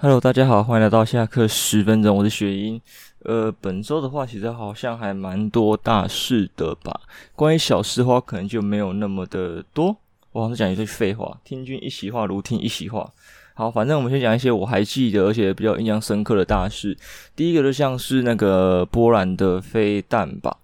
[0.00, 2.80] Hello，大家好，欢迎来到下课十分钟，我是雪英。
[3.24, 7.00] 呃，本周的话，其实好像还蛮多大事的吧。
[7.34, 9.96] 关于小事的话，可能就没有那么的多。
[10.30, 13.10] 我好像讲一堆废话，听君一席话，如听一席话。
[13.54, 16.96] 好，反正我们先讲一些我还记得而且比较印象深刻的大事。
[17.34, 20.58] 第一个就像是那个波兰的飞弹吧，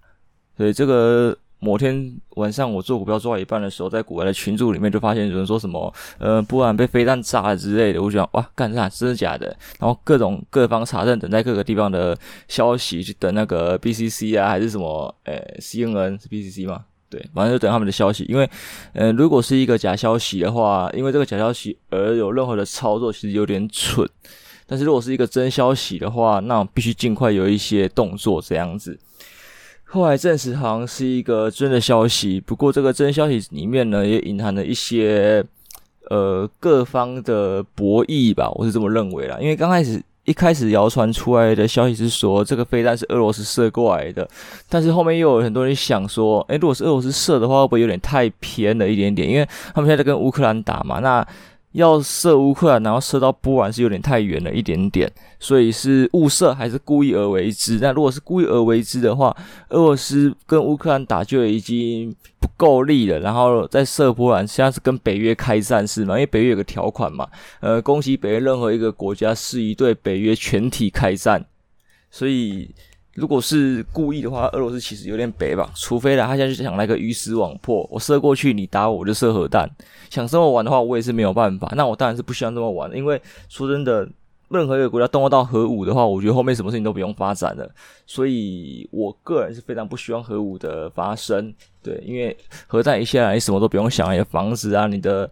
[0.55, 1.37] 所以这个。
[1.65, 7.99] 某天晚上，我做股票做到一半的时候，在股外的群组里面就发现有人说什么，呃，波兰被飞弹炸了之类的。
[7.99, 8.87] 我就想，哇，干啥？
[8.87, 9.47] 真的假的？
[9.79, 12.15] 然后各种各方查证，等在各个地方的
[12.47, 16.85] 消息，去等那个 BCC 啊，还是什么，呃，CNN 是 BCC 吗？
[17.09, 18.25] 对，反正就等他们的消息。
[18.29, 18.47] 因为，
[18.93, 24.07] 呃，如果是一个假消息的话，因为这个假消息而有任何的操作，其实有点蠢。
[24.67, 28.99] 但是如果是一个真消息的话，那我必须尽快有一些动作，这样子。
[29.95, 35.41] 后来证实好像是一个真的消息，不过这个真消息里面呢，也隐含了一些
[36.09, 39.37] 呃各方的博弈吧，我是这么认为啦。
[39.39, 44.27] 因为刚开始一开始谣传出来的消息是说这个飞弹是俄罗斯射过来的，
[44.67, 49.29] 但是后面又有很多人想说，诶，如果是俄罗斯射的话，会不会有点太偏了一点点？
[49.29, 51.25] 因为他们现在在跟乌克兰打嘛，那。
[51.75, 57.77] 要射乌克兰，然后射到波兰是有点太远了一点点，所以是误射还是故意而为之？
[57.81, 59.35] 那如果是故意而为之的话，
[59.69, 66.15] 俄罗斯跟乌克兰打就已经不够力了，然后再射波兰，现在是跟北约开战是吗？
[66.15, 67.27] 因为北约有个条款嘛，
[67.59, 71.45] 呃，攻击北约任何一个国家，是以对北约全体开战，
[72.09, 72.73] 所以。
[73.15, 79.69] 如果是故意的话，俄罗斯其实有点北吧，除非啦，他现在就想来个鱼死网破，我射过去，你打我，我就射核弹。
[80.09, 81.71] 想这么玩的话，我也是没有办法。
[81.77, 84.05] 那我当然是不希望这么玩，因为说真的，
[84.49, 87.69] 任何一个国家动用到核武的话，我觉得后面什么事情都不用发展了。
[88.05, 91.53] 所以我个人是非常不希望核武的发生。
[91.81, 92.35] 对，因为
[92.67, 95.31] 核弹一下来，你什么都不用想，你的房子啊，你的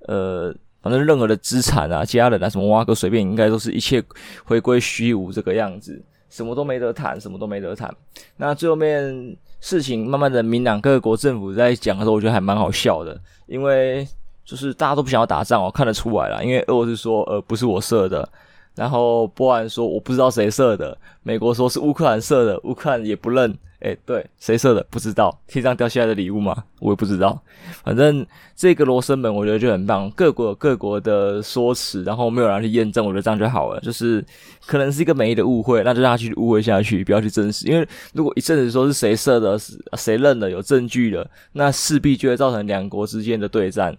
[0.00, 4.04] 呃，反正任何的资产啊，家人啊，什么挖个随便，应该都是一切
[4.44, 6.02] 回归虚无这个样子。
[6.32, 7.94] 什么都没得谈，什么都没得谈。
[8.38, 14.08] 那最后面事情慢慢的明朗，各国政府在讲的时候，我觉得还蛮好笑的，因为
[14.42, 16.42] 就是大家都不想要打仗哦，看得出来了。
[16.42, 18.26] 因为俄罗斯说呃不是我设的，
[18.74, 23.56] 然后波兰说我不知道谁射的，美国说是乌克兰射的，乌克兰也不认。
[23.80, 26.62] 诶，对，谁射的不知道，天上掉下来的礼物吗？
[26.78, 27.36] 我也不知道。
[27.82, 28.24] 反正
[28.54, 30.08] 这个罗生门，我觉得就很棒。
[30.12, 33.80] 各国有各国的说辞，然后没有人去验证，我觉得这样就好了。
[33.80, 34.24] 就是
[34.66, 37.66] 可能是一个美丽的误会，那就让他去误会下去，不要去证实。
[37.66, 43.98] 因为如果一阵子说是谁射的，是谁认了，有证据了，那势必就会造成两国之间的对战。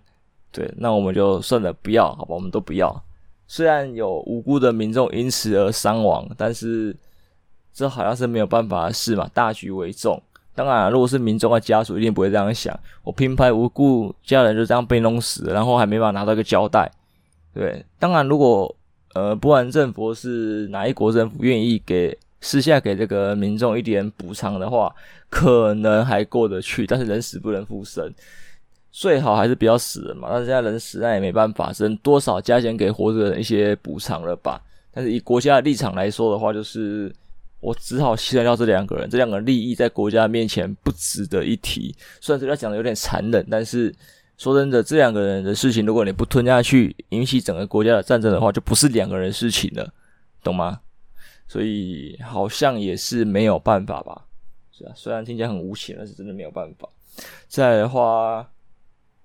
[0.53, 3.03] 对，那我们就算了，不要，好吧，我们都不要。
[3.55, 6.95] 虽然有无辜的民众因此而伤亡，但是。
[7.75, 10.21] 这好像是没有办法的事嘛，大局为重。
[10.53, 12.79] 当然，如果是民众的家属，一定不会这样想。
[13.03, 16.87] 我平白无故家人就这样被弄死，然后还没办法拿到一个交代。
[17.51, 18.75] 对，当然，如果
[19.15, 24.93] 呃，不然政府是哪一国政府愿意给私下给这个民众一点补偿的话，
[25.27, 26.85] 可能还过得去。
[26.85, 28.13] 但是人死不能复生，
[28.93, 30.29] 最好还是不要死人嘛。
[30.31, 34.61] 但现在人死，那也没办法，只能多少加减给活着的人一些补偿了吧。
[34.93, 37.13] 但是以国家的立场来说的话，就是。
[37.63, 41.95] 我只好牺牲掉这两个人，这两个利益在国家面前不值得一提。
[42.19, 43.89] 虽然这讲的有点残忍，但是
[44.37, 49.89] 说真的，这两个人的事情，如果你不吞下去，引起整个国家的战争的话，就不是两个人的事情了，
[50.43, 50.81] 懂吗？
[51.47, 54.25] 所以好像也是没有办法吧？
[54.73, 56.89] 是啊，虽然听起来很无情，但是真的没有办法。
[57.47, 58.45] 再的话，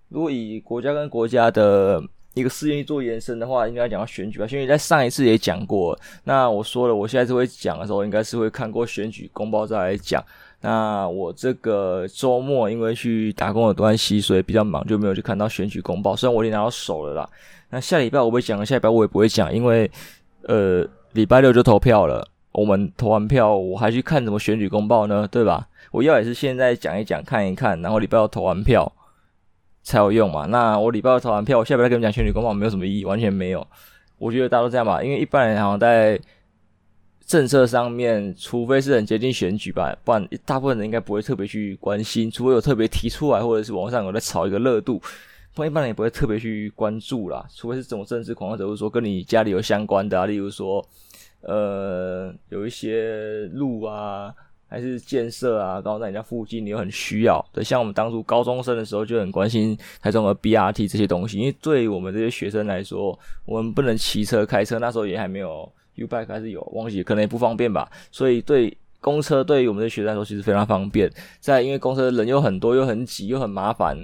[0.08, 2.02] 如果以国家跟国家的。
[2.34, 4.46] 一个事件做延伸的话，应该讲到选举吧。
[4.46, 10.24] 选举在上一次也讲过，那我说了，我现在是会讲的时候，应该是会看过选举公报再来讲。
[10.60, 16.14] 那我这个周末因为去打工的关系，所以比较忙，就没有去看到选举公报。
[16.14, 17.28] 虽然我已经拿到手了啦。
[17.70, 19.90] 那下礼拜我会讲，下礼拜我也不会讲，因为
[20.42, 22.24] 呃礼拜六就投票了。
[22.52, 25.26] 我们投完票，我还去看什么选举公报呢？
[25.28, 25.66] 对吧？
[25.90, 28.92] 我要也是现在讲一讲，看一看，然后礼拜六投完票。
[29.88, 30.44] 才有用嘛？
[30.44, 33.66] 那我礼拜二投完票，我下礼拜再跟你讲选举公报没有什么意义，完全没有。
[34.18, 36.20] 我觉得大家都这样吧，因为一般人好像在
[37.24, 44.98] 政策上面，除非是很接近选举吧，不然大部分人应该不会特别去关心，除非有特别提出来，或者是网上有在炒一个热度，
[45.54, 47.46] 不然一般人也不会特别去关注啦。
[47.54, 50.86] 除非是这种政治狂热者，或者说跟你家里有相关的，例如说，
[51.40, 54.34] 呃，有一些路啊。
[54.68, 57.44] 还是建设啊，刚好在你家附近，你又很需要。
[57.52, 67.90] 对，像我们当初高中生的时候就很关心台中的 BRT 这些东西，因为对于我们这些学生来说，我们不能骑车开车，那时候也还没有 U-Bike 还是有，忘记可能也不方便吧。
[68.12, 71.10] 所以对公车对于我们的学生来说其实非常方便。
[71.40, 73.96] 再因为公车人又很多又很挤又很麻烦，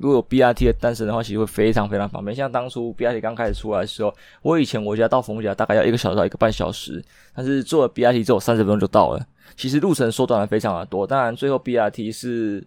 [0.00, 2.34] 如果有 BRT 的诞生的话，其实会非常非常方便。
[2.34, 7.04] 像当初 BRT 刚开始出来的时候，我以前我家到逢甲大概要一个小时到一个半小时，
[7.34, 9.26] 但是坐了 BRT 之后三十分钟就到了。
[9.56, 11.06] 其实路程缩短了非常的多。
[11.06, 12.66] 当然最后 BRT 是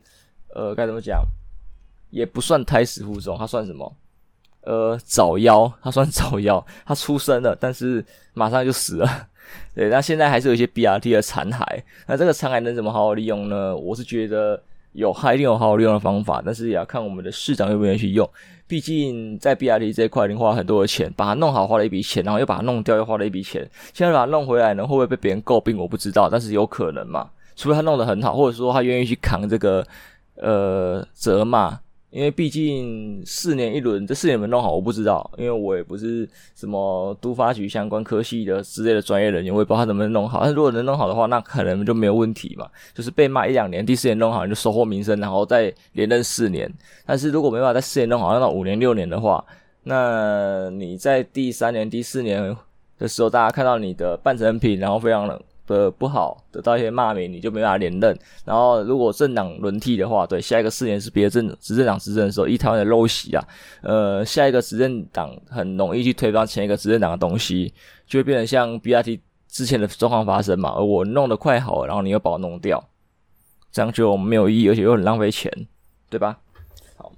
[0.53, 1.25] 呃该怎么讲，
[2.11, 3.95] 也不算胎死腹中，它算什么？
[4.61, 8.05] 呃早夭，它算早夭，它出生了，但是
[8.35, 9.27] 马上就死了。
[9.73, 11.65] 对，那现在还是有一些 BRT 的残骸。
[12.05, 13.75] 那这个残骸能怎么好好利用呢？
[13.75, 14.61] 我是觉得。
[14.93, 18.27] 有，还一定有好好利用的方法，但是也要看我们的市长愿不愿意去用。
[18.67, 23.69] 毕竟在 BRT 这一块，已经花了很多的钱，把它弄好，花了一笔钱，然后又把它弄掉，又花了一笔钱。
[23.93, 25.77] 现在把它弄回来呢，会不会被别人诟病？
[25.77, 27.29] 我不知道，但是有可能嘛。
[27.55, 29.85] 除非他弄得很好，或者说他愿意去扛这个
[30.35, 31.79] 呃责骂。
[32.13, 40.41] 因为毕竟四年一轮，这四年没弄好，我不知道，因为我也不是什么都发局相关科系的之类的专业人员，我也不知道他能不能弄好。
[40.41, 42.69] 但是如果能弄好的话，那可能就没有问题嘛。
[42.93, 46.71] 就是被骂一两年，第四年弄好你就收获名声，然后再连任四年。
[47.03, 49.43] 但是如果没办法在四年弄好，要到五年六年的话，
[49.81, 52.55] 那你在第三年、第四年
[52.99, 55.41] 的时候，大家看到你的半成品，然后非常冷。
[55.65, 58.17] 的不好，得到一些骂名，你就没办法连任。
[58.45, 63.47] 然后，如果政党轮替的话，对，下一个四年是别的政执政党执政的时候，一台湾的陋习啊，
[63.81, 67.73] 呃，下一个执政党很容易去推翻前一个执政党的东西，
[68.05, 70.73] 就会变成像 BRT 之前的状况发生嘛。
[70.75, 72.83] 而我弄得快好，然后你又把我弄掉，
[73.71, 75.49] 这样就没有意义，而且又很浪费钱，
[76.09, 76.37] 对吧？
[76.97, 77.11] 好，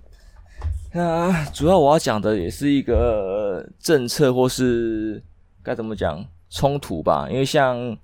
[0.93, 5.23] 那主要我要讲的也是一个政策或是
[5.63, 7.97] 该怎么讲冲突吧，因为像。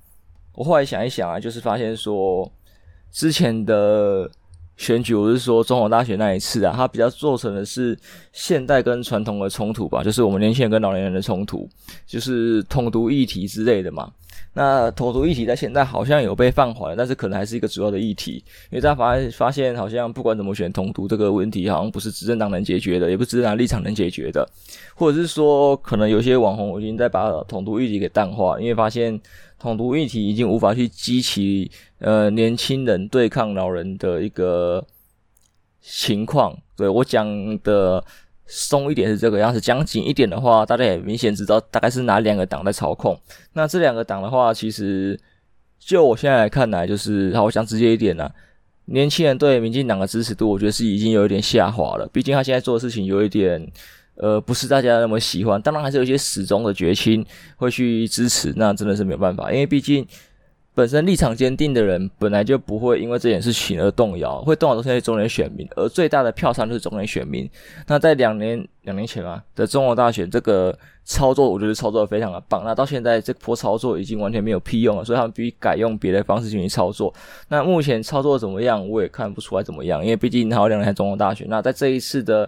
[0.53, 2.51] 我后来想一想啊，就是发现说，
[3.12, 4.30] 之前的
[4.77, 7.98] 选举，我是说总统大选那一次啊，它比较做成的是
[8.33, 11.69] 现代跟传统的冲突吧，就是我们年轻人跟老年人的冲突，
[12.06, 14.12] 就是统独议题之类的嘛。
[14.53, 24.45] 那统独议题在现在好像有被放缓，但是可能还是一个主要的议题，因为大家发发现好像不管怎么选统独这个问题，好像不是执政党能解决的，也不是执政党立场能解决的，
[24.95, 29.19] 或者是说可能有些网红已经在把统独议题给淡化，因为发现。
[29.62, 31.69] 统独议题已经无法去激起
[32.00, 34.84] 呃年轻人对抗老人的一个
[35.80, 36.58] 情况。
[36.75, 37.28] 对，我讲
[37.60, 38.04] 的
[38.48, 43.16] 松一点是这个样子，讲紧一点的话，大家也明显知道大概是哪两个党在操控。
[43.54, 45.19] 那这两个党的话，其实
[45.78, 48.28] 就我现在来看来，就是好，我想直接一点呢、
[48.86, 52.10] 年轻人对民进党的支持度，我觉得是已经有一点下滑了。
[52.12, 53.72] 毕竟他现在做的事情有一点。
[54.21, 57.25] 呃，不是大家那么喜欢，当然还是有一些死忠的绝亲
[57.57, 60.06] 会去支持，那真的是没有办法，因为毕竟
[60.75, 67.50] 本身立场坚定的人本来就不会因为这件事情而动摇，会动摇都是那些中年选民，而最大的票仓就是中年选民。
[67.88, 70.73] 那在两年两年前啊的中国大选，这个
[71.03, 72.63] 操作我觉得操作非常的棒。
[72.63, 77.12] 那到现在这波操作已经完全没有屁用了，所以他们必须改用别的方式进行操作。
[77.50, 81.47] 那目前操作怎么样，我也看不出来怎么样，因为毕竟还有两年中国大选。
[81.50, 82.47] 那在这一次的。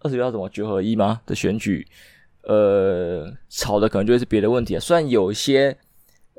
[0.00, 1.86] 二十六号什么九合一吗的选举，
[2.42, 4.80] 呃，吵的可能就会是别的问题啊。
[4.80, 5.76] 虽然有些，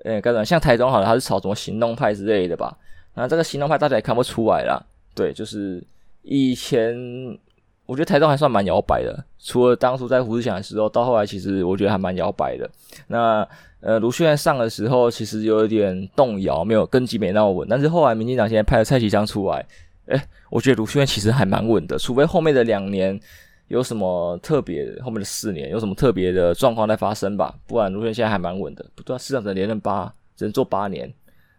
[0.03, 2.75] 呃，该怎么像台中好了，他是炒什么行动派之类的吧？
[3.13, 4.81] 那这个行动派大家也看不出来啦。
[5.13, 5.83] 对，就是
[6.23, 6.95] 以前
[7.85, 12.67] 我觉得台中还算蛮摇摆的，除了当初在胡志强的时候，到后来其实我觉得还蛮摇摆的。
[13.07, 13.47] 那
[13.81, 17.67] 呃，卢秀燕上的时候其实有一点动摇，没有根基没那么稳。
[17.69, 19.63] 但是后来民进党现在派了蔡其昌出来，
[20.05, 20.19] 诶，
[20.49, 23.19] 我觉得卢秀燕其实还蛮稳的，除非后面的两年。
[23.71, 24.85] 有什么特别？
[25.01, 27.55] 后面的四年有什么特别的状况在发生吧？
[27.65, 31.09] 不然卢秀燕现在还蛮稳的，不知道市长只能连任八，只能做八年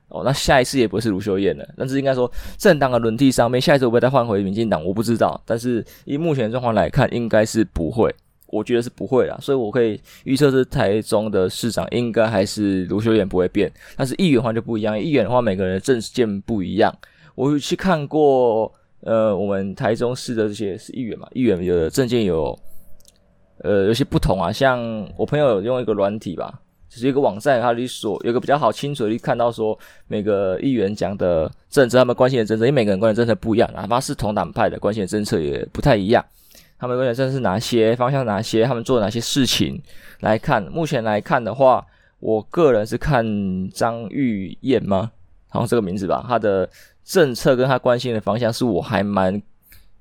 [0.09, 0.23] 哦。
[0.23, 4.85] 那下一次也不是卢秀燕了，但是应该说政党的轮替上面，下一次会不会再换回民进党？
[4.85, 5.41] 我不知道。
[5.47, 8.15] 但是以目前的状况来看，应该是不会，
[8.49, 9.39] 我觉得是不会啦。
[9.41, 16.95] 所以我可以预测是台中的市长应该还是卢秀燕不会变，但是议员的话就不一样，议员的话每个人的政见不一样。
[17.35, 18.71] 我去看过。
[19.05, 21.27] 呃，我们台中市的这些是议员嘛？
[21.33, 22.57] 议员有的证件有，
[23.59, 24.53] 呃，有些不同啊。
[24.53, 24.81] 像
[25.17, 36.25] 我朋友用一个软体吧，就是一个网站，他里所有个比较好清楚的看到说每个议员讲的政策，他们关心的政策，因为每个人关心政策不一样，哪怕是同党派的关心的政策也不太一样。
[36.79, 38.25] 他们关心的政策是哪些方向？
[38.25, 39.83] 哪些他们做哪些事情
[40.21, 40.63] 来看？
[40.71, 41.85] 目前来看的话，
[42.21, 43.25] 我个人是看
[43.71, 45.11] 张玉燕吗？
[45.49, 46.71] 好像这个名字吧，他的。
[47.05, 49.41] 政策跟他关心的方向是我还蛮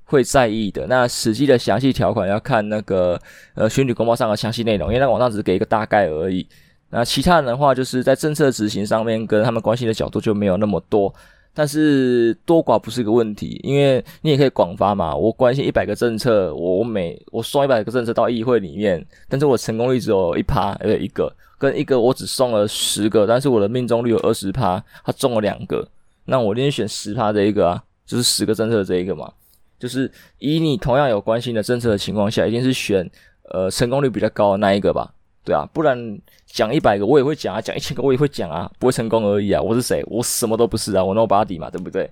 [0.05, 0.85] 会在意的。
[0.87, 3.19] 那实际的详细条款要看那个
[3.55, 6.45] 呃选举公报上的详细内容，因为那网上只是给一个大概而已。
[6.89, 11.13] 那其他人的话，就是在政策执行上面跟他们关心的角度就没有那么多。
[11.53, 15.13] 但是多寡不是个问题，因为你也可以广发嘛。
[15.13, 25.85] 我关心一百个政策，我每我送一百个政策到议会里面，但是我成功率只有一趴，呃一个，跟一个我只送了十个，但是我的命中率有二十趴，他中了两个。
[26.25, 29.31] 那我连选十趴这一个啊，就是十个政策这一个嘛。
[29.79, 33.09] 就是以你同样有关心的政策的情况下，一定是选
[33.51, 35.11] 呃成功率比较高的那一个吧？
[35.43, 35.97] 对啊，不然
[36.45, 39.59] 讲一百个我也会讲啊，讲一千个我也会讲啊，不会成功而已啊。
[39.59, 40.03] 我是谁？
[40.05, 42.07] 我什么都不是啊，我 nobody 嘛，对不对？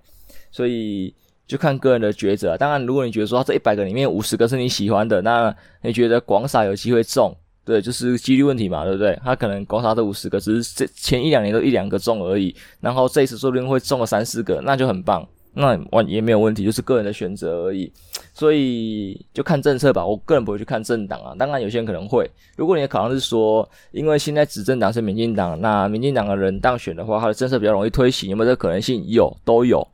[0.52, 1.14] 所以
[1.46, 2.58] 就看个人的抉择。
[2.58, 9.20] 当然，如果你觉得说这一百个里面五十个是你喜欢的，那你觉得广撒有机会中，对，就是几率问题嘛，对不对？
[9.24, 15.28] 他可能广撒这五十个，只是这前一两年都一两个中而已，然后这一次说不定会中了三四个，那就很棒。
[15.54, 17.92] 那完也没有问题，就是个人的选择而已，
[18.34, 20.06] 所以就看政策吧。
[20.06, 22.30] 我个人不会去看政党啊，当然有些人可能会。
[22.56, 29.04] 如果你的考量是说，因为现在执政党是民进党，那民进党的人当选的话，他的政策比较容易推行，有没有这个可能性？
[29.08, 29.86] 有，都有，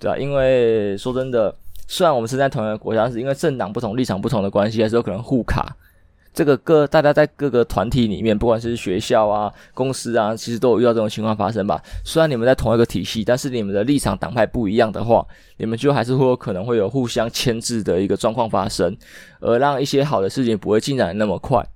[0.00, 0.18] 对吧？
[0.18, 1.54] 因为说真的，
[1.86, 5.74] 虽然我们是在同一个国家，但是因为政党不同、立场不同的关系，还是有可能互卡。
[6.38, 11.82] 这个各大家在各个团体里面，不管是学校啊、公司啊，其实都有遇到这种情况发生吧。
[12.04, 15.26] 虽然你们在同一个体系，但是你们的立场党派不一样的话，
[15.56, 18.96] 你们就还是会有可能会有互相牵制的一个状况发生，
[19.40, 21.66] 而让一些好的事情不会进展那么快。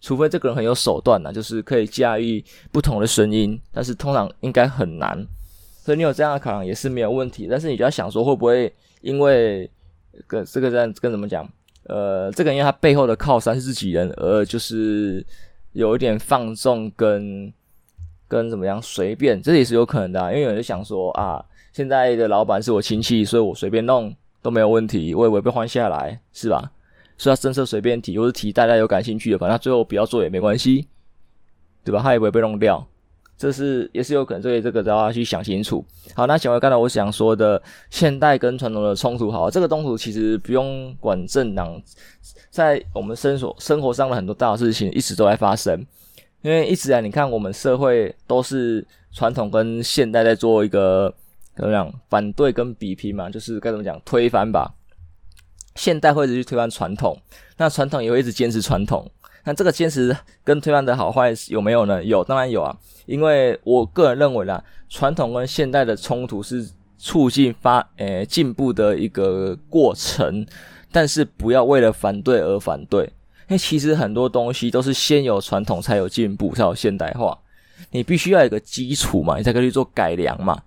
[0.00, 2.40] 除非这个人很有手段呐，就是可以驾驭
[2.70, 5.26] 不同的声音，但是通常应该很难。
[5.82, 9.68] 所以你有这样的考量也是没有问题，但是你就要想说，会不会因为
[10.28, 11.44] 跟这个在跟怎么讲？
[11.86, 15.24] 呃，这个因为他背后的靠山是自己人，而就是
[15.72, 17.52] 有一点放纵跟
[18.26, 20.20] 跟怎么样随便，这也是有可能的。
[20.32, 26.72] 因为有人想说啊，现在的老板是我亲戚，所以我随便弄都没有问题，我也不会被换下来，是吧？
[27.16, 30.88] 所以他政策随便提，或是提大家有感兴趣的，反正他最后不要做也没关系，
[31.84, 32.00] 对吧？
[32.02, 32.84] 他也不会被弄掉。
[33.36, 35.84] 这是也是有可能，所以这个都要去想清楚。
[36.14, 37.60] 好，那讲回刚才我想说的
[37.90, 41.80] 现代跟传统的冲突，好，这个冲突其实不用管政党，
[42.50, 45.84] 在我们生活生活上的很多大事情一直都在发生，
[46.42, 51.12] 因为一直啊，你看我们社会都是传统跟现代在做一个
[51.56, 54.72] 怎么讲反对跟比拼嘛，就是该怎么讲推翻吧。
[55.74, 57.20] 现代会一直去推翻传统，
[57.56, 59.10] 那传统也会一直坚持传统。
[59.44, 62.02] 那这个坚持跟推翻的好坏有没有呢？
[62.02, 62.76] 有，当然有啊。
[63.06, 70.46] 因为我个人认为啦，传统跟现代的冲突是促进发诶进步的一个过程，
[70.90, 73.04] 但是不要为了反对而反对。
[73.46, 77.38] 因为其实很多东西都是先有传统才有进步，才有现代化。
[77.90, 80.58] 你必须要有一个基础嘛，你才可以去做改良嘛，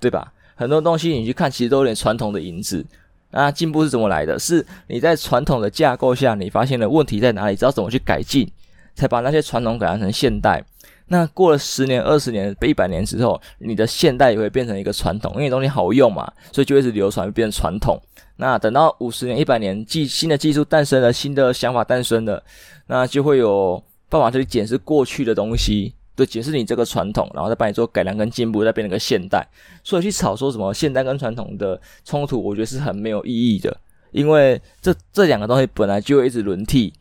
[0.00, 0.32] 对吧？
[0.56, 2.84] 很多东西你去看，其实都有点传统的影子。
[3.30, 4.38] 那进步是怎么来的？
[4.38, 8.50] 是你在传统的架构下，你发现了问题在哪里，知道怎么去改进，
[8.94, 10.64] 才把那些传统改良成现代。
[11.08, 18.00] 那过了十年、二十年、一百年之后，你的现代也会变成一个传统，因为东西好用嘛，所以就一直流传，变成传统。
[18.38, 22.42] 那等到五十年、一百年，技新的技术诞生了，新的想法诞生了，
[22.86, 25.94] 那就会有办法去检视过去的东西。
[26.16, 29.46] 对，解释你这个传统，然后再帮你做改良跟进步，再变成个现代。
[29.84, 33.76] 所以去吵说什么现代跟传统的冲突，我觉得是很没有意义的，
[34.10, 36.92] 因为这这两个东西本来就会一直轮替，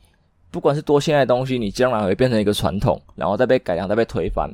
[0.51, 4.51] 不管是多现代的东西，你将来会变成一个传统，然后再被改良，再被推翻。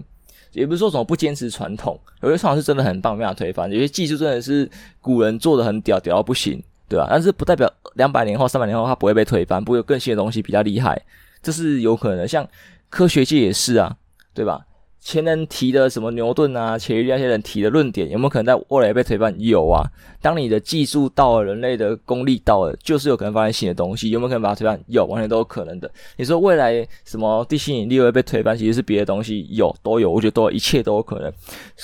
[0.54, 7.08] 也不是说什么不坚持传统，有些传统是真的很棒，没法推翻；有些技术真的是古人做的很屌，屌到不行，对吧？
[7.10, 11.02] 但是不代表两百年后、三百年后它不会被推翻，不会有更新的东西比较厉害，
[11.42, 12.28] 这是有可能。
[12.28, 12.48] 像
[12.90, 13.98] 科学界也是啊。
[14.34, 14.66] 对吧？
[15.04, 19.36] 前人提的什么牛顿啊、伽利略那些人提的论点，有没有可能在未来被推翻？
[19.40, 19.82] 有啊。
[20.22, 24.12] 当你的技术到了，人类的功力到了，就是有可能发现新的东西。
[24.12, 24.80] 有没有可能把它推翻？
[24.86, 25.92] 有，完全都有可能的。
[26.18, 28.56] 你说未来什么地心引力会被推翻？
[28.56, 30.12] 其实是别的东西，有，都有。
[30.12, 31.34] 我觉得都，一切都有可能。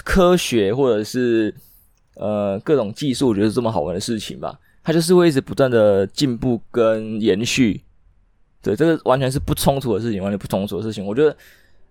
[0.06, 1.52] 科学或者是
[2.18, 4.60] 呃各种技术，我觉得是这么好玩的事情吧。
[4.84, 7.82] 它就是会一直不断的进步跟延续。
[8.62, 11.04] 对，这个完全是不冲突的事情，完全不冲突的事情。
[11.04, 11.36] 我觉得。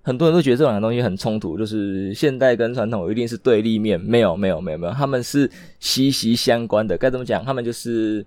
[0.07, 6.97] 很多人都觉得这两个东西很冲突，就是现代跟传统一定是对立面，没有，没有，没有，没有，他们是息息相关的。
[6.97, 7.45] 该怎么讲？
[7.45, 8.25] 他们就是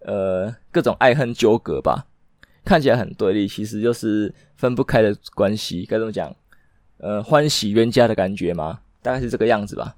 [0.00, 2.04] 呃各种爱恨纠葛吧，
[2.64, 5.86] 看起来很对立，其实就是分不开的关系。
[5.86, 6.34] 该怎么讲？
[6.98, 8.80] 呃，欢喜冤家的感觉吗？
[9.00, 9.94] 大概是这个样子吧。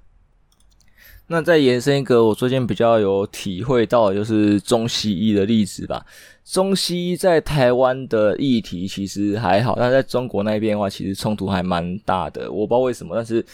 [1.31, 6.03] 那再延伸一个，我最近比较有体会到就是中西医的例子吧。
[6.43, 12.51] 中西医在台湾的议题其实还好，但在中国那边的话，其实冲突还蛮大的。
[12.51, 13.45] 我不知道为什么，但是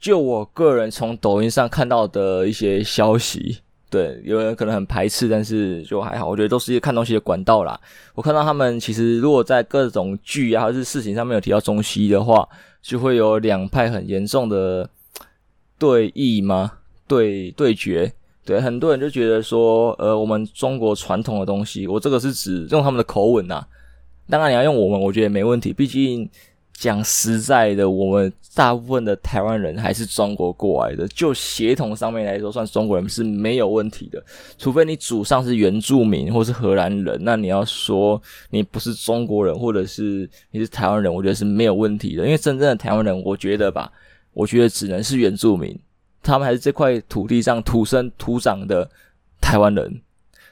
[0.00, 3.58] 就我个人从抖音上看到的一些消息，
[3.90, 6.26] 对，有人可能很排斥，但是就还好。
[6.26, 7.78] 我觉得都是一个看东西的管道啦。
[8.14, 12.48] 我看到他们其实如果在各种剧啊，或是事情上面有提到中西医的话，
[12.80, 14.88] 就会有两派很严重的
[15.78, 16.72] 对弈吗？
[17.12, 18.10] 对对决，
[18.42, 23.62] 对很多人就觉得说，呃，我们中国传统的东西，我这个是指用他们的口吻呐。
[24.30, 25.74] 当然你要用我们，我觉得没问题。
[25.74, 26.26] 毕竟
[26.72, 34.24] 讲实在的，我们大部分的台湾人还是中国过来的，就协同上面来说，算中国人是没有问题的。
[34.56, 42.24] 除非你祖上是原住民或是荷兰人，那你要说你不是中国人，或者是你是台湾人，我觉得是没有问题的。
[42.24, 43.92] 因为真正的台湾人，我觉得吧，
[44.32, 45.78] 我觉得只能是原住民，
[46.22, 48.88] 他们还是这块土地上土生土长的
[49.40, 50.00] 台湾人，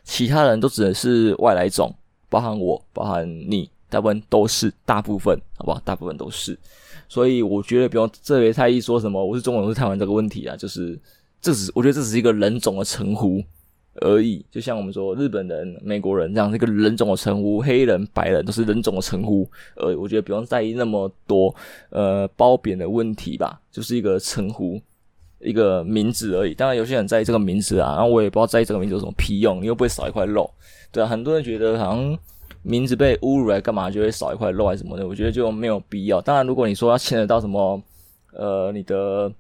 [0.03, 1.95] 其他人都只能是外来种，
[2.29, 3.71] 包含我，包含你。
[3.93, 5.81] 大部分都是，大部分好不好？
[5.85, 6.57] 大部分都是，
[7.09, 10.97] 所以我觉得不用特别太意说什么我是中国人，是台湾这个问题啊，就是
[11.43, 13.43] 这只我觉得这只是一个人种的称呼
[13.97, 21.53] 而已，就像我们说日本人、美国人这样，一个人种的称呼，黑人、白人都是人种的称呼，呃，我觉得不用在意那么多
[21.89, 24.81] 呃褒贬的问题吧，就是一个称呼，
[25.41, 26.55] 一个名字而已。
[26.55, 30.51] 当然有些人在意这个名字啊，然后我也不知道在意这个名字有什么屁用，你又不会少一块肉，
[30.93, 32.19] 对啊，很多人觉得好像。
[32.63, 33.91] 名字被侮辱来干嘛？
[33.91, 35.09] 就会少一块肉还什么的？
[35.09, 36.21] 我觉得就没有必要。
[36.21, 37.83] 当然，如果你说要牵扯到什么，
[38.35, 39.33] 呃，你的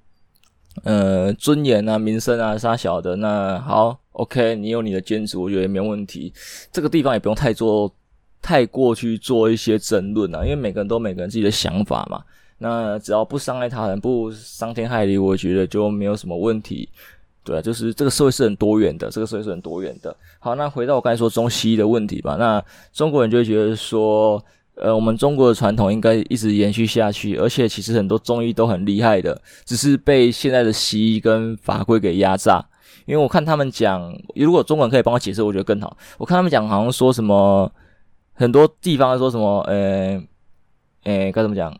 [0.85, 6.33] 呃尊严啊、名声啊啥小的，那好，OK，你有你的坚持，我觉得也没问题。
[6.73, 7.95] 这个地方也不用太做
[8.41, 12.25] 太过去做一些争论啊，因为每个人都每个人自己的想法嘛。
[12.63, 16.89] 那只要不伤害他人、不伤天害理，我觉得就没有什么问题。
[17.43, 20.15] 对啊，就是这个社会是很多元的，这个社会是很多元的。
[20.39, 22.37] 好，那回到我刚才说中西医的问题吧。
[22.39, 22.63] 那
[22.93, 24.41] 中国人就会觉得说，
[24.75, 32.63] 呃，我们中国的传统应该一直延续下去，而且其实很多中医都很厉害的，只是被现在的西医跟法规给压榨。
[33.07, 35.97] 因为我看他们讲，如果中国人可以帮我解释，我觉得更好。
[36.19, 37.73] 我看他们讲，好像说什么
[38.35, 40.23] 很多地方说什么，呃，
[41.05, 41.75] 呃，该怎么讲？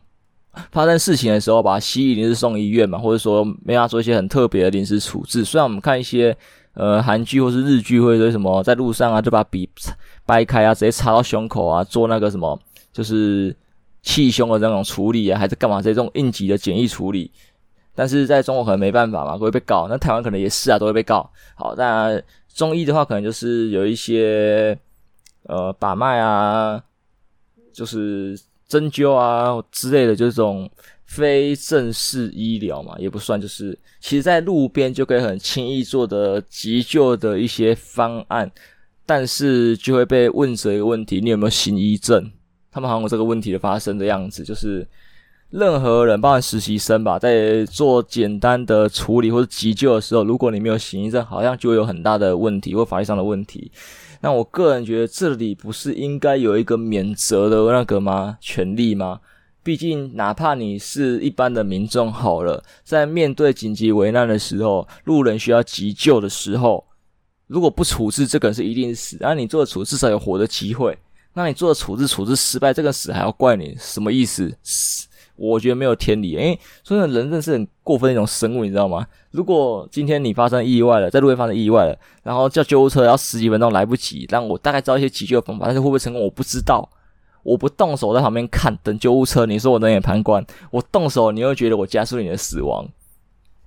[0.71, 5.45] 发生事情的时候，把西医临时送医院嘛，或者说没法做一些很特别的临时处置。
[5.45, 6.35] 虽然我们看一些
[6.73, 9.69] 呃韩剧或是日剧，或者说什么在路上啊，就把笔
[10.25, 12.59] 掰开啊，直接插到胸口啊，做那个什么
[12.91, 13.55] 就是
[14.01, 17.31] 气胸的那种处理啊，还是干嘛这种应急的简易处理。
[17.95, 19.87] 但是在中国可能没办法嘛，会被告。
[19.89, 21.31] 那台湾可能也是啊，都会被告。
[21.55, 22.21] 好，那
[22.53, 24.77] 中医的话，可能就是有一些
[25.43, 26.83] 呃把脉啊，
[27.71, 28.37] 就是。
[28.71, 30.69] 针灸啊之类的，就是这种
[31.05, 33.39] 非正式医疗嘛，也不算。
[33.39, 38.49] 就是其实，在路边就可以很轻易做的急救的一些方案，
[39.05, 42.31] 但是就会被问责一个问题：你有没有行医证？
[42.71, 44.87] 他们好像有这个问题的发生的样子，就是
[45.49, 53.69] 任何人，包括实习生吧，在做简单的处理或者急救的时候，如果你没有行医证，好像就会有很大的问题或法律上的问题。
[54.21, 58.37] 那我个人觉得，这里不是应该有一个免责的那个吗？
[58.39, 59.19] 权利吗？
[59.63, 66.85] 毕竟，哪怕你是一般的民众好了，在面对紧急危难的时候，路人需要急救的时候，
[67.47, 69.17] 如果不处置，这个人是一定死。
[69.19, 70.97] 那你做的处置至少有活的机会。
[71.33, 73.75] 那你做的处置处置失败，这个死还要怪你？
[73.79, 74.51] 什么意思？
[75.41, 79.05] 我觉得没有天理，因为说真的，人真是很过分的一种生物，你知道吗？
[79.31, 86.87] 如果今天你发生意外了，在路边发生意外了，然后叫救护车要十几分钟来不及，但我大概知道一些急救的方法，但是会不会成功，我不知道。
[87.43, 92.87] 我不动手在旁边看，等救护车，你说我冷眼旁观；我动手，你又觉得我加速你的死亡。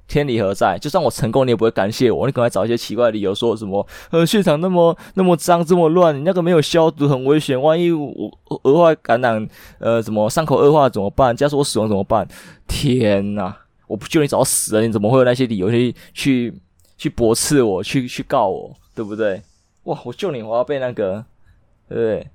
[0.06, 0.78] 天理何在？
[0.78, 2.26] 就算我成功，你也不会感谢我。
[2.26, 7.60] 你可能找一些奇怪的理由，说什么呃，现场那么那么脏，这么乱，你那个没有消毒，很危险。
[7.60, 8.30] 万一我
[8.64, 11.34] 额外感染，呃，什么伤口恶化怎么办？
[11.34, 12.28] 加速我死亡怎么办？
[12.68, 13.56] 天哪！
[13.86, 16.54] 我不救你早死了，你怎么会有那些理由去去
[16.98, 19.42] 去驳斥我，去去告我，对不对？
[19.84, 19.98] 哇！
[20.04, 21.24] 我救你，我要被那个，
[21.88, 22.28] 对不对？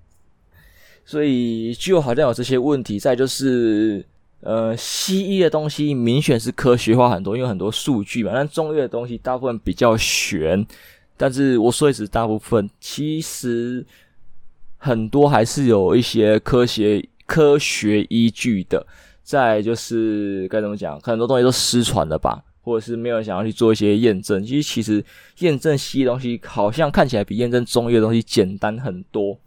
[1.06, 4.06] 所以就好像有这些问题在，就是。
[4.42, 8.32] 呃，西医的东西明显是科学化很多，因为很多数据嘛。
[8.34, 10.66] 但中医的东西大部分比较玄，
[11.18, 13.86] 但是我说的是大部分，其实
[14.78, 18.86] 很多还是有一些科学科学依据的。
[19.22, 24.44] 再就是该怎么讲，很多东西都失传了吧，或者是没有想要去做一些验证。
[24.44, 25.06] 其实，其实
[25.40, 29.38] 验证西医东西好像看起来比验证中医的东西简单很多，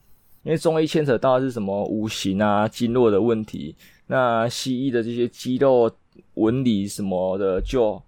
[0.44, 3.74] 因为中医牵扯到的是什么五行啊、经络的问题。
[4.12, 5.90] 那西医的这些肌肉
[6.34, 7.98] 纹理什么的，就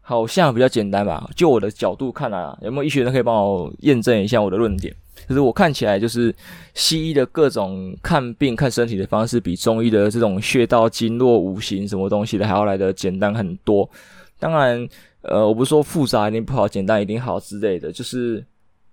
[0.00, 1.28] 好像比较简单吧。
[1.36, 4.96] 就我的角度看来啊，有没有医学人可以帮我验证一下我的论点？
[5.28, 6.34] 就是我看起来，就是
[6.72, 13.86] 西医的各种看病看身体的方式，比中医的这种穴道、经络、五行什么东西的还要来的简单很多。
[14.38, 14.88] 当然，
[15.20, 18.42] 呃，我不是说复杂一定不好，简单一定好之类的，就是。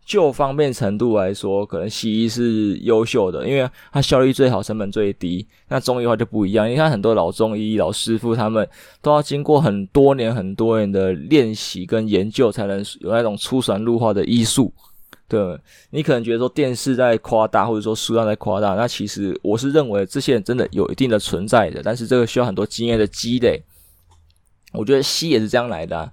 [0.05, 5.47] 就方便程度来说，可能西医是优秀的，因为它效率最好，成本最低。
[5.69, 8.67] 那中医的话就不一样，你看很多老中医老师傅，他们
[9.01, 14.73] 都要经过很多年、很多年的练习跟研究，才能有那种出神入化的医术。
[15.29, 15.57] 对，
[15.89, 23.63] 你可能觉得说电视在夸大，或者说书上在夸大，那其实我是认为这些人真的有一定的存在的，但是这个需要很多经验的积累。
[24.73, 26.11] 我觉得西也是这样来的，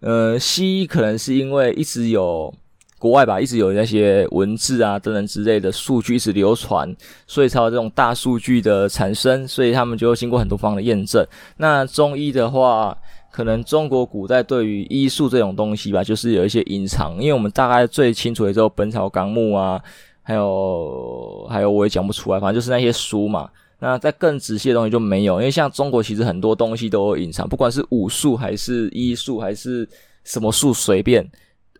[0.00, 2.54] 呃，西医可能是因为一直有。
[2.98, 6.94] 国外吧，一直有那些文字啊等等之类的数据一直流传，
[7.26, 11.26] 所以才有这种大数据的产生，所以他们就经过很多方的验证。
[11.58, 12.96] 那中医的话，
[13.30, 19.78] 可能中国古代对于医术这种东西吧，就是有一些隐藏，因为我们大概最清楚的就《本草纲目》啊，
[20.22, 23.50] 还有还有我也讲不出来，反正就是那些书嘛。
[23.80, 29.86] 那在更仔细的东西就没有，因为像中国其实很多东西都有隐藏，不管是武术还是医术还是
[30.22, 31.28] 什么术，随便。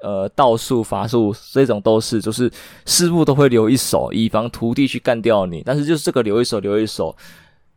[0.00, 2.50] 呃，道术、法术这种都是，就是
[2.84, 5.62] 师傅都会留一手，以防徒弟去干掉你。
[5.64, 7.16] 但是就是这个留一手，留一手，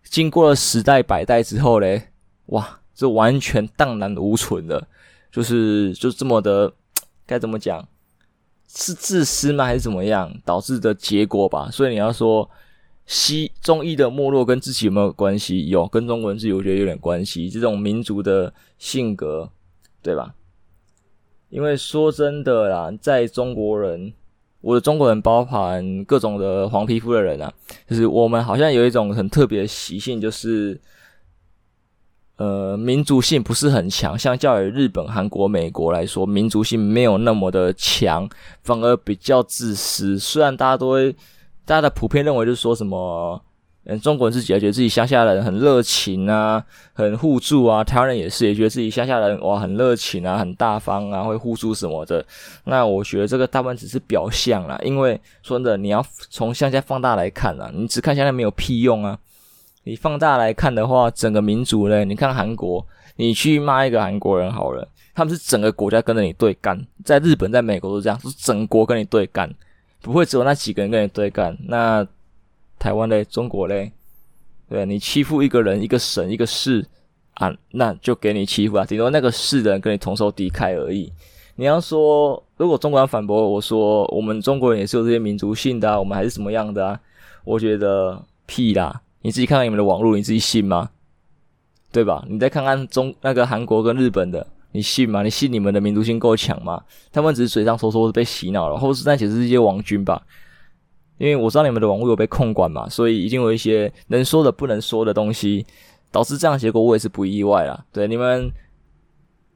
[0.03, 2.09] 经过了十代百代之后嘞，
[2.47, 4.87] 哇，这完全荡然无存了。
[5.31, 6.73] 就是就这么的，
[7.25, 7.87] 该怎么讲？
[8.67, 9.63] 是自私吗？
[9.65, 11.69] 还是怎么样导致的结果吧？
[11.71, 12.49] 所以你要说
[13.05, 15.67] 西中医的没落跟自己有没有关系？
[15.67, 17.49] 有，跟中国人自己我觉得有点关系。
[17.49, 19.49] 这种民族的性格，
[20.01, 20.33] 对吧？
[21.49, 24.13] 因为说真的啦，在中国人，
[24.61, 27.51] 我的中国人包含各种的黄皮肤的人啊，
[27.87, 30.79] 就是我们好像有一种很特别的习性，就是
[32.35, 34.19] 呃，民族性不是很强。
[34.19, 38.29] 相较于日本、韩国、美国来说，民族性没有那么的强，
[38.63, 40.19] 反而比较自私。
[40.19, 41.13] 虽然大家都会，
[41.65, 43.41] 大家的普遍认为就是说什么。
[43.89, 47.81] 嗯，中国人自己也觉得自己乡下人很热情啊，很互助啊。
[47.81, 52.25] 台湾人也是，也觉得自己乡下人哇很热情啊，很大方啊，会互助什么的。
[52.65, 59.17] 那我觉得这个大部分只是表象啦，因为说真的，你要从乡下放大来看啊，你只看乡下没有屁用啊。
[59.85, 69.49] 你放大来看的话，整个民族呢，你看韩国，你去骂一个韩国人好了，他们是整个国家跟着你对干，在日本、在美国都这样，是整国跟你对干，
[70.01, 71.57] 不会只有那几个人跟你对干。
[71.69, 72.05] 那。
[72.79, 73.91] 台湾嘞，中国嘞，
[74.69, 76.85] 对，你欺负一个人、一个省、一个市
[77.35, 81.11] 啊，那就给你欺负啊，顶多那个市的人跟你同仇敌忾而已。
[81.55, 86.99] 你要说，如果中国人反驳我说，我们中国人也是有这些民族性的啊，我们还是什么样的啊？
[87.43, 89.01] 我觉得屁啦！
[89.21, 90.89] 你自己看看你们的网络，你自己信吗？
[91.91, 92.23] 对吧？
[92.29, 95.23] 你再看看中那个韩国跟日本的，你信吗？
[95.23, 96.83] 你信你们的民族性够强吗？
[97.11, 100.21] 他们只是嘴上说说是被洗脑了，或是那其实是一些王军吧。
[101.17, 105.65] 因为我知道你们的网络有被控管嘛，所以已经有一些能说的不能说的东西，
[106.11, 107.85] 导致这样结果，我也是不意外啦。
[107.91, 108.49] 对，你们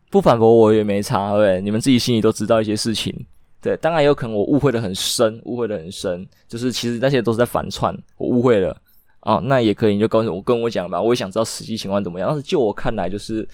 [0.10, 3.14] 不反驳我也没差，对，你们自己心里都知道一些事情。
[3.62, 8.76] 对，当然有可能我误会的很深，误会的很深，就是其实那些都是在反串，我误会了
[9.20, 12.28] 啊，那也可以，你就告诉我跟我讲吧，我也想知道实际情况怎么样。
[12.28, 13.48] 但是就我看来，就是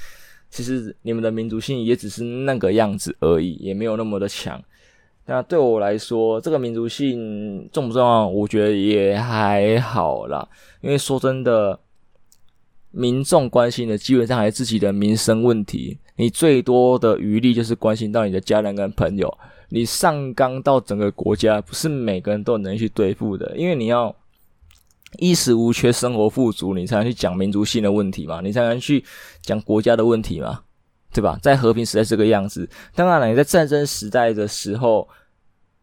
[0.50, 4.64] 其实你们的民族性也只是那个样子而已，也没有那么的强。
[5.30, 8.26] 那对我来说，这个民族性重不重要？
[8.26, 10.48] 我觉得也还好啦。
[10.80, 11.78] 因为说真的，
[12.92, 15.98] 民众关心的基本上还是自己的民生问题。
[16.16, 19.38] 你最多的余力就是关心到你的家人跟朋友。
[19.70, 23.54] 你上纲到整个国家，不是每个人都能去对付的。
[23.58, 24.16] 因为你要
[25.18, 29.04] 衣食无缺、生活富足，你才能去讲民族性的问题嘛，你才能去
[29.42, 30.62] 讲国家的问题嘛。
[31.14, 31.38] 对吧？
[31.42, 35.08] 在和平时代这个样子，当然了，你在战争时代的时候，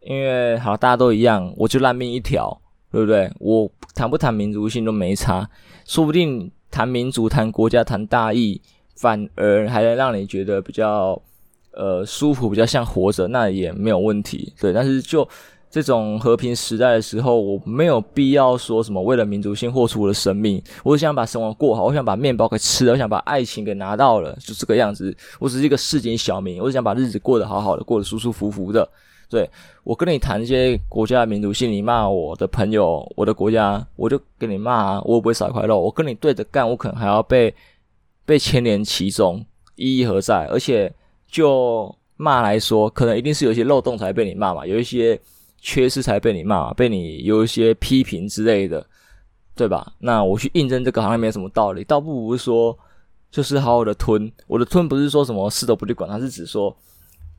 [0.01, 2.61] 因为好大家都一样，我就烂命一条，
[2.91, 3.31] 对不对？
[3.39, 5.49] 我谈不谈民族性都没差，
[5.85, 8.61] 说不定谈民族、谈国家、谈大义，
[8.95, 11.21] 反而还能让你觉得比较
[11.71, 14.53] 呃舒服，比较像活着，那也没有问题。
[14.59, 15.27] 对，但是就。
[15.69, 20.61] 这种和平时代的时候，我没有必要说什么为了民族性豁出我的生命。
[20.83, 25.13] 我只想把生活过好，我想把面包给吃了，我想把爱情给拿到了，就这个样子。
[25.37, 28.87] 我只是一个市井小民，我只想把日子过得好好的，过得舒舒服服的。
[29.29, 29.49] 对，
[29.83, 35.81] 我跟你谈一些国家的民族性，你骂我的朋友，我的国家，我就跟你骂，我也不会少一块肉。
[35.81, 37.53] 我跟你对着干，我可能还要被
[38.25, 40.45] 被牵连其中，意义何在？
[40.45, 40.93] 而且
[41.27, 45.19] 就骂来说，可能一定是有一些漏洞才被你骂嘛，有一些。
[45.67, 48.85] 缺失才被你骂，被你有一些批评之类的，
[49.55, 49.93] 对吧？
[49.97, 52.77] 那我去印证这个好像没有什么道理，倒不如说
[53.31, 54.31] 就是好好的吞。
[54.45, 56.77] 我的吞不是说什么事都不去管，它是指说，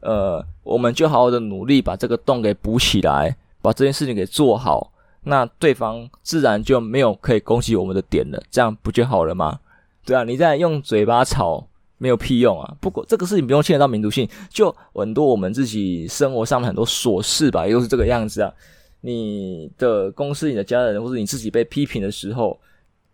[0.00, 9.60] 呃，我们就好好的努力把这个洞给补起来，把这件事情给做好，那对方自然就没有可以攻击我们的点了，这样不就好了吗？
[10.04, 11.68] 对啊，你在用嘴巴吵。
[11.98, 12.76] 没有屁用啊！
[12.80, 18.52] 不过这个事情不用牵扯到民族性，就很多我们自己生活上的很多琐事吧，也都是这个样子啊。
[19.00, 22.58] 你的公司、你的家人，或者你自己被批评的时候，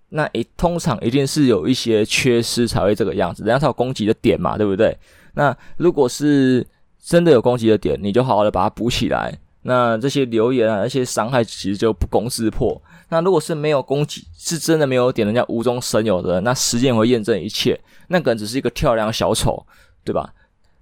[0.08, 4.96] 那诶，通常一定是有一些缺失才会这个样子，人家才有攻击的点嘛，对不对？
[5.34, 6.66] 那如果是
[7.00, 12.80] 真的有攻击的点，你就好好的把它补起来，那这些留言啊，那些伤害其实就不攻自破。
[13.12, 17.78] 那如果是没有攻击，是真的没有点人家无中生有的，那时间会验证一切。
[18.08, 19.66] 那个人只是一个跳梁小丑，
[20.02, 20.32] 对吧？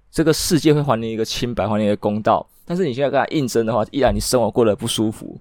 [0.09, 2.47] 这个世界会还你一个清白，还你一个公道。
[2.63, 5.37] 但是你现在跟他应征的话，一来你生活过得不舒服，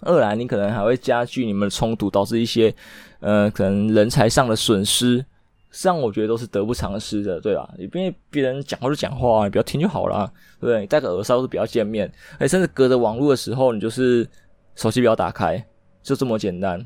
[0.00, 2.74] 二来你可能还会加剧你们的冲突，导致一些
[3.20, 5.24] 呃可能人才上的损失。
[5.70, 7.66] 这样我觉得都是得不偿失的，对吧？
[7.78, 10.80] 你因为别人讲话就讲话，你不要听就好了，对不对？
[10.80, 14.28] 你戴个耳塞是不要见面，哎，甚至隔着网络的时候，你就是
[14.76, 15.64] 手机不要打开，
[16.08, 16.84] 就这么简单。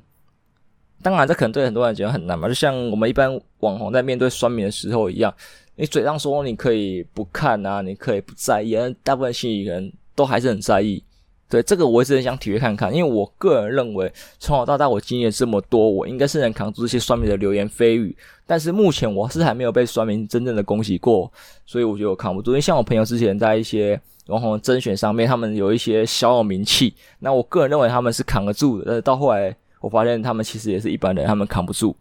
[1.00, 5.32] 当然，这可能对很多人来讲很难嘛，就像我们一般网红在面对酸民的时候一样，
[5.76, 11.02] 你嘴上说你可以不看啊，你可以不在意，但大部分心里人都还是很在意。
[11.48, 18.16] 对，这个我也是很想体会看看，因为我个人认为，从小到大我经历这么多，我应该是能扛住这些酸民的流言蜚语。
[18.46, 21.30] 但是目前我是还没有被酸民真正的攻击过，
[21.66, 22.52] 所以我觉得我扛不住。
[22.52, 28.84] 因为像我朋友之前在一些网红甄选上面，他们有一些小有名气，那我个人认为他们是扛得住的。
[28.86, 31.96] 但是到后来我发现他们其实也是一般人，他们扛不住。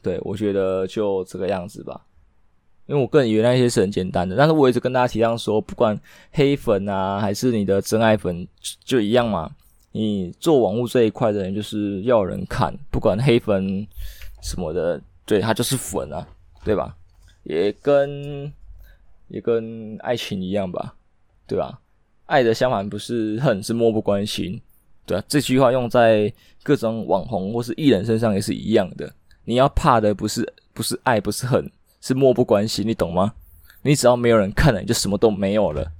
[0.00, 2.00] 对，我觉得就这个样子吧。
[2.86, 5.98] 因为我个人以为那些是很简单的，但是我一直跟大家提倡说，不管
[6.32, 8.46] 黑粉啊，还是你的真爱粉，
[8.84, 9.50] 就一样嘛。
[9.92, 13.86] 你做网络这一块的人，就是要有人看，不管黑粉
[14.42, 16.26] 什么的，对，他就是粉啊，
[16.64, 16.96] 对吧？
[17.44, 18.52] 也跟
[19.32, 20.94] 也跟爱情一样吧，
[21.46, 21.80] 对吧？
[22.26, 24.60] 爱的相反不是恨，是漠不关心，
[25.04, 25.24] 对啊。
[25.26, 29.12] 这句话用在各种网红或是艺人身上也是一样的。
[29.44, 31.68] 你要怕的不是不是爱，不是恨。
[32.00, 33.32] 是漠不关心，你懂吗？
[33.82, 35.92] 你只要没有人看了，你就什么都没有了。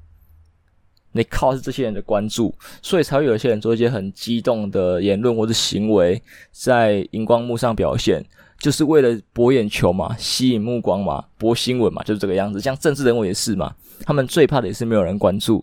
[1.12, 8.24] 你靠的是这些人的关注，所以才会有些人做一些很激动的言论或者行为，在荧光幕上表现，
[8.62, 12.60] 就是为了博眼球嘛，吸引目光嘛，博新闻嘛，就是这个样子。
[12.60, 15.62] 像政治人物也是嘛，他们最怕的也是没有人关注，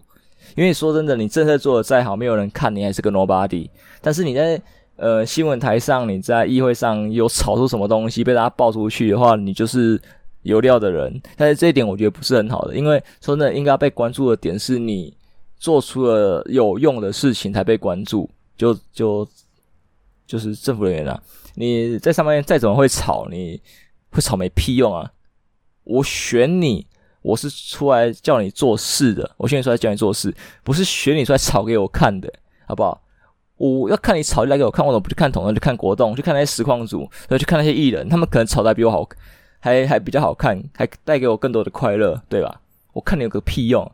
[0.56, 3.70] 因为说真的，你政策做得再好，没有人看，你还是个 nobody。
[4.02, 4.62] 但是你在
[4.98, 10.00] 呃新闻台上，你在议会上有炒出什么东西被大家爆出去的话，你就是。
[10.44, 15.14] 有料的人，但是这一点我觉得不是很好的，因为说真的，应该被关注的点是你
[15.58, 19.28] 做出了有用的事情才被关注，就就
[20.26, 21.22] 就是政府人员啊，
[21.60, 23.62] 你在上面再怎么会吵，你
[24.12, 25.12] 会吵没屁用啊！
[25.84, 26.88] 我选你，
[27.22, 32.32] 我是出来叫你做事的，我选你出来叫你做事，不是选你出来吵给我看的，
[32.66, 33.02] 好不好？
[33.58, 39.06] 我要看你吵来给我看，我怎么不去看统统，去看国栋，去看那些实况组，然后去看那些艺人，他们可能吵得比我好。
[39.60, 42.62] 还还比较好看，还带给我更多的快乐，对吧？
[42.94, 43.92] 我看你有个屁用，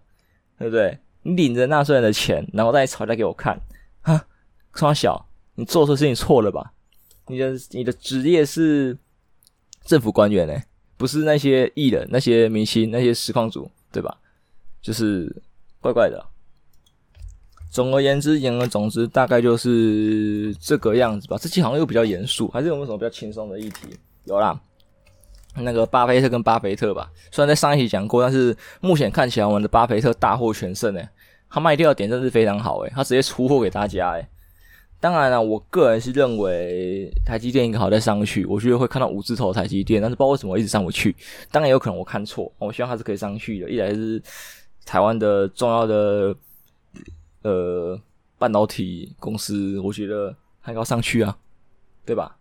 [0.60, 1.00] 对不对？
[1.24, 3.60] 你领着纳税人的钱，然后再吵架给我看，
[4.04, 4.28] 哈，
[4.76, 5.26] 双小，
[5.56, 6.74] 你做错事情错了吧？
[7.28, 8.98] 你的你的职业是
[9.84, 10.54] 政府官员呢，
[10.98, 14.18] 不是那些艺人、那些明星、那些实况主，对吧？
[14.82, 15.42] 就是
[15.82, 16.24] 怪怪的。
[17.72, 21.38] 总而言之，言而总之，大概就是这个样子吧。
[21.38, 23.98] 这期好像又比较严肃，还是有没有什么比较轻松的议题？
[24.24, 24.60] 有啦。
[25.58, 31.10] 那个巴菲特跟巴菲特吧，虽然在上一期讲过，但是目前看起来我们的巴菲特大获全胜诶，
[31.50, 34.28] 他卖掉的点真是非常好诶，他直接出货给大家诶。
[35.06, 41.16] 当然了，我个人是认为台积电应该好再上去，我觉得会看到五字头台积电，但是不知道为什么一直上不去。
[41.52, 43.70] 当然有可能我看错，我希望它是可以上去的。
[43.70, 44.20] 一来是
[44.84, 46.36] 台湾的重要的
[47.44, 48.02] 呃
[48.40, 51.38] 半导体公司，我觉得还要上去啊，
[52.04, 52.36] 对吧？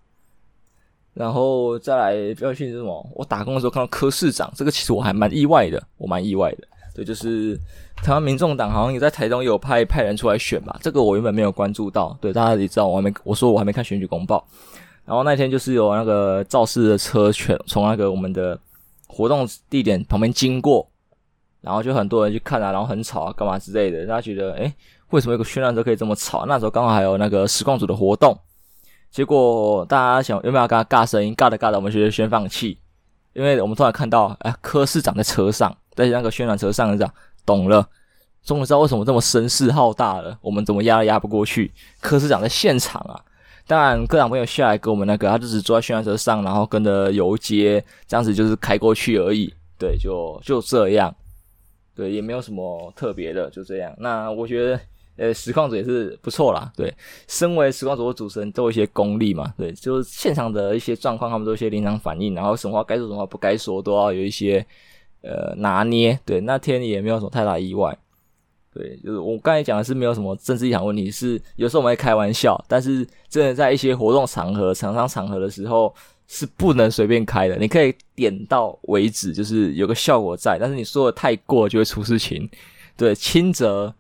[1.13, 3.07] 然后再来比较幸运是什么？
[3.15, 6.67] 我打工的时候看到柯市长，这个其实我还蛮意外的，我蛮意外的。
[6.95, 7.59] 对，就是
[7.97, 12.17] 台湾民众党好像也在台东有派派人出来选吧，这个我原本没有关注到。
[12.21, 14.47] 对，大家也知道我还没我说我还没看选举公报。
[15.05, 18.59] 然后那天就是有那个肇事的车全从那个我们的
[19.07, 20.89] 活动地点旁边经过，
[21.61, 24.07] 然后就很多人去看啊，然后很吵啊，干嘛之类的。
[24.07, 24.73] 大家觉得，诶，
[25.11, 26.47] 为什么有个宣传车可以这么吵？
[26.47, 28.39] 那时候刚好还有那个实况组的活动。
[29.11, 32.79] 结果大家想有没有跟他尬声音，尬的尬的，我们就先放弃，
[33.35, 37.15] 因为我们突然看到，哎，柯市长在车上，在那个宣传车上，这样
[37.47, 37.89] 懂了，
[38.45, 41.73] 终于知道为什么这么声势浩大了，我们怎么压都压不过去。
[42.01, 43.21] 柯市长在现场啊，
[43.67, 51.15] 当然科长朋友下来跟我们那个，他就只坐在宣传车上，然后跟着游街，这样子就是开过去而已，对，就就这样，
[51.95, 53.95] 对，也没有什么特别的，就这样。
[53.99, 54.81] 那我觉得。
[55.17, 56.93] 呃，实况主也是不错啦，对，
[57.29, 64.67] 身为实况组的主持人都有一些功力嘛，对，就是现场的一些状况，他们都有一些临场反应，然后什么话该说什么话不该说，都要有一些
[65.25, 67.97] 呃拿捏，对，那天也没有什么太大意外，
[68.73, 75.93] 对，就是我刚才讲的是没有什么政治立场问题，是有时候我们会开玩笑，但是真的在一些活动场合、厂商场合的时候
[76.29, 82.49] 是不能随便开的，你可以点到为止，就是有个效果在，但是你说的太过就会出事情，
[82.97, 83.95] 对，轻则。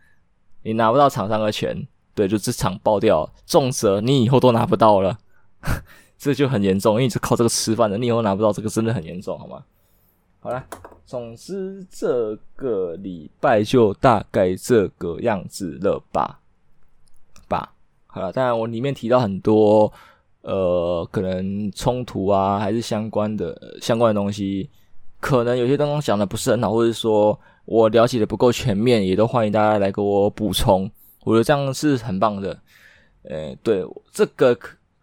[0.66, 5.18] 你拿不到厂商的钱，对，就这场爆掉，重则你以后都拿不到了，
[6.16, 9.62] 这就很严重，因为你是靠这个吃饭的，你以后拿不到这个真的很严重，好吗？
[10.44, 10.62] 好了，
[11.06, 16.38] 总之这个礼拜就大概这个样子了吧，
[17.48, 17.72] 吧，
[18.06, 19.90] 好了，当然我里面提到很多。
[20.42, 24.68] 呃，可能冲突啊，还是相关的相关的东西，
[25.18, 30.90] 可能有些东西讲的不是很好，或者说我了解的不够全面，也都欢迎大家来给我补充。
[31.20, 32.54] 我觉得这样是很棒的。
[33.22, 34.54] 呃，对，这个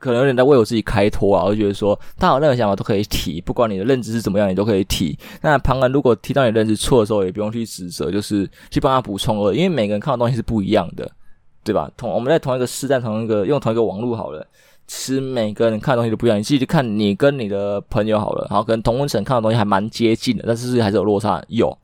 [0.01, 5.17] 可能有点在为我自己开脱啊，我就觉得说，大家有任何想法都可以提，不管你的认知是怎么样，你都可以提。
[5.41, 11.09] 那旁人如果提到你认知错的时候，也不用去指责，就是去帮他补充了，因为每个人看的东西是不一样的，
[11.63, 11.89] 对吧？
[11.95, 14.45] 同我们在同一个时代，同一个用同一个网络好了。
[14.87, 21.41] 其实每个人看的东西都不一样，你自己去看你跟你的朋友好了，然后跟同温层看的东西还蛮接近的，但是还是有落差。
[21.47, 21.77] 有，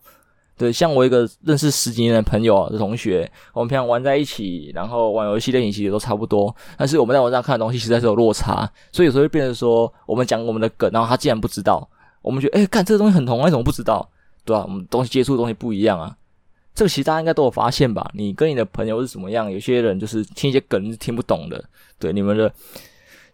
[0.58, 11.88] 对，像我一个认识十几年的朋友的同学，我们平常玩在一起，然后玩游戏类型其实都差不多，但是我们在网上看的东西实在是有落差，所以有时候会变成说，我们讲我们的梗，然后他竟然不知道，
[12.24, 14.10] 我们觉得，诶，看这个东西很红，为什么不知道？
[14.44, 14.64] 对吧？
[14.66, 16.18] 我们东西接触的东西不一样啊，
[16.74, 18.10] 这个其实大家应该都有发现吧？
[18.16, 19.52] 你跟你的朋友是怎么样？
[19.52, 21.64] 有些人就是听一些梗是听不懂的，
[22.00, 22.52] 对你们的。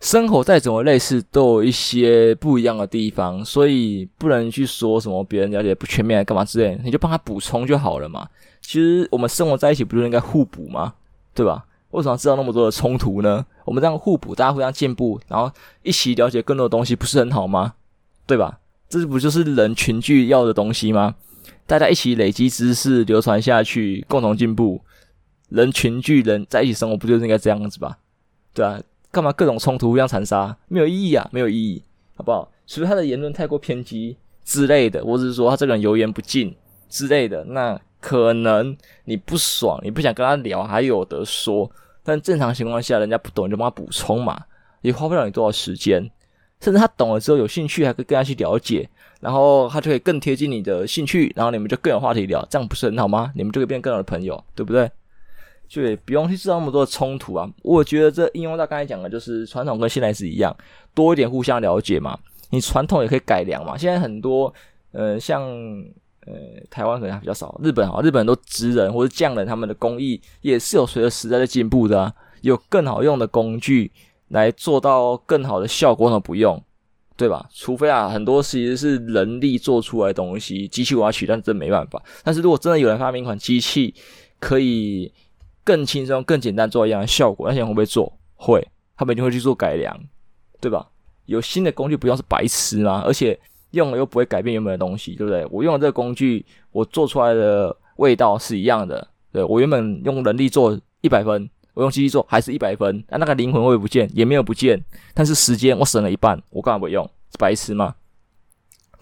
[0.03, 8.27] 生活再怎么类似，都有一些不一样的地方，所以不能去说什么别人了解不全面干嘛之类，你就帮他补充就好了嘛。
[8.59, 10.93] 其实我们生活在一起，不就应该互补吗？
[11.33, 11.65] 对吧？
[11.91, 13.45] 为什么知道那么多的冲突呢？
[13.63, 15.49] 我们这样互补，大家互相进步，然后
[15.83, 17.75] 一起了解更多的东西，不是很好吗？
[18.27, 18.59] 对吧？
[18.89, 21.15] 这不就是人群聚要的东西吗？
[21.65, 24.81] 大家一起累积知识，流传下去，共同进步，
[25.47, 27.97] 人群聚人在一起生活，不就是应该这样子吧？
[28.53, 28.81] 对啊。
[29.13, 30.57] 干嘛各种冲突互相残杀？
[30.67, 31.83] 没有意义啊，没有意义，
[32.15, 32.51] 好不好？
[32.65, 36.55] 除非他的言论太过偏激之类的，或者是说他这个人油盐不进
[36.89, 41.69] 之类的，那可能你不爽，你不想跟他聊，还有得说。
[42.03, 44.35] 但正常情况下，人家不懂你就帮他补充嘛，
[44.81, 46.09] 也花不了你多少时间。
[46.59, 53.31] 甚至他懂了之后有兴趣，还可以跟他去了解，然后他就可以更贴近你的兴趣，然后你们就更有话题聊，这样不是很好吗？
[53.35, 54.89] 你们就可以变更好的朋友，对不对？
[55.67, 57.49] 就也不用去制造那么多的冲突啊！
[57.63, 60.55] 我觉得这应用到刚才讲的，就是传统跟现在是一样，
[60.93, 62.15] 多一点互相了解嘛。
[62.51, 63.75] 你传统也可以改良嘛。
[63.75, 64.53] 现在很多，
[64.91, 65.41] 呃，像
[66.27, 66.33] 呃
[66.69, 73.91] 台湾可能还比较少，日本啊，日本很多职人或者匠人，他们的工艺也是有随着时代的进步的，有更好用的工具
[74.27, 76.61] 来做到更好的效果，那不用，
[77.17, 77.49] 对吧？
[77.51, 81.99] 除非啊，很多其实是人力做出来的东西，机器我要取但，真没办法。
[82.23, 83.95] 但是如果真的有人发明一款机器，
[84.39, 85.11] 可以。
[85.63, 88.11] 更轻松、更简单做一样的效果，那些人会不会做？
[88.35, 89.97] 会，他们一定会去做改良，
[90.59, 90.87] 对吧？
[91.25, 93.01] 有新的工具不用是白痴吗？
[93.05, 93.39] 而且
[93.71, 95.45] 用了又不会改变原本的东西，对不对？
[95.49, 99.07] 我用了这个工具，我做出来的味道是一样的。
[99.31, 104.09] 对，我原本用人力做一百分，我用机器做还是一百分，那那个灵魂会不见？
[104.13, 107.09] 也没有不见，但是时间我省了一半，我干嘛不用？
[107.39, 107.95] 白痴吗？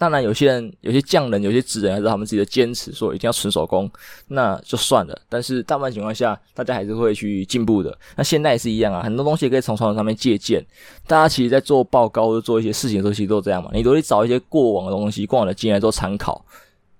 [0.02, 3.88] 当然，有些人、有些匠人、有些职人，还是他们自己的坚持，说一定要纯手工，
[4.30, 5.16] 那就算了。
[5.30, 7.96] 但是大部分情况下，大家还是会去进步的。
[8.16, 10.66] 那现在也是一样啊，很多东西可以从传统上面借鉴。
[11.06, 13.70] 大家其实，在做报告或者做一些事情的时候，其实都这样嘛。
[13.76, 16.44] 你都会找一些过往的东西、过往的经验做参考。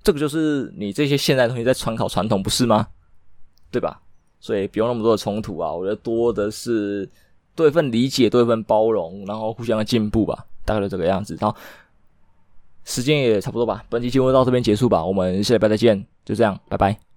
[0.04, 2.86] 这个就是你这些现代东西在参考传统，不是吗？
[3.72, 4.00] 对吧？
[4.40, 5.74] 所以不用那么多的冲突啊。
[5.74, 7.10] 我觉得多的是
[7.56, 10.46] 多一份理解，多一份包容，然后互相的进步吧。
[10.64, 11.36] 大概就这个样子。
[11.42, 11.58] 然后。
[12.84, 17.11] 时间也差不多吧，本期节目到这边结束吧，我们下礼拜再见，就这样，拜拜。